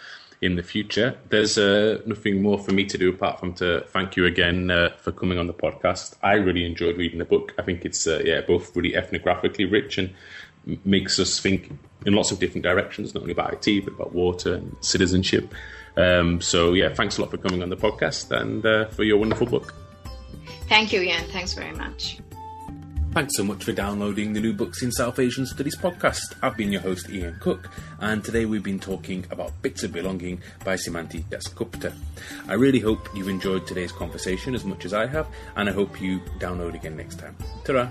[0.42, 1.16] in the future.
[1.30, 4.90] There's uh, nothing more for me to do apart from to thank you again uh,
[4.98, 6.14] for coming on the podcast.
[6.22, 7.54] I really enjoyed reading the book.
[7.58, 10.14] I think it's uh, yeah both really ethnographically rich and
[10.84, 11.72] makes us think
[12.04, 15.54] in lots of different directions, not only about IT, but about water and citizenship.
[15.96, 19.16] Um, so, yeah, thanks a lot for coming on the podcast and uh, for your
[19.16, 19.74] wonderful book.
[20.68, 21.24] Thank you, Ian.
[21.30, 22.18] Thanks very much.
[23.16, 26.34] Thanks so much for downloading the New Books in South Asian Studies podcast.
[26.42, 30.42] I've been your host, Ian Cook, and today we've been talking about Bits of Belonging
[30.66, 31.94] by Simanti Dasgupta.
[32.46, 35.98] I really hope you've enjoyed today's conversation as much as I have, and I hope
[35.98, 37.34] you download again next time.
[37.64, 37.90] ta